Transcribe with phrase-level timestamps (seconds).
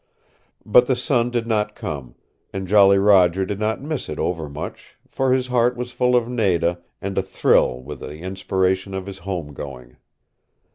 [0.65, 2.15] But the sun did not come
[2.51, 6.27] and Jolly Roger did not miss it over much for his heart was full of
[6.27, 9.97] Nada, and a thrill with the inspiration of his home going.